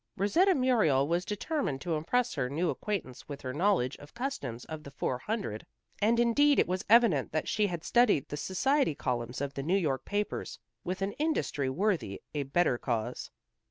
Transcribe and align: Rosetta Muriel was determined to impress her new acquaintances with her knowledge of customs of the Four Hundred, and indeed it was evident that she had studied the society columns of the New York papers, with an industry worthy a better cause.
Rosetta 0.17 0.55
Muriel 0.55 1.07
was 1.07 1.23
determined 1.23 1.79
to 1.81 1.93
impress 1.93 2.33
her 2.33 2.49
new 2.49 2.71
acquaintances 2.71 3.29
with 3.29 3.41
her 3.43 3.53
knowledge 3.53 3.95
of 3.97 4.15
customs 4.15 4.65
of 4.65 4.81
the 4.81 4.89
Four 4.89 5.19
Hundred, 5.19 5.63
and 6.01 6.19
indeed 6.19 6.57
it 6.57 6.67
was 6.67 6.83
evident 6.89 7.31
that 7.33 7.47
she 7.47 7.67
had 7.67 7.83
studied 7.83 8.27
the 8.29 8.35
society 8.35 8.95
columns 8.95 9.41
of 9.41 9.53
the 9.53 9.61
New 9.61 9.77
York 9.77 10.03
papers, 10.03 10.57
with 10.83 11.03
an 11.03 11.11
industry 11.19 11.69
worthy 11.69 12.19
a 12.33 12.41
better 12.41 12.79
cause. 12.79 13.29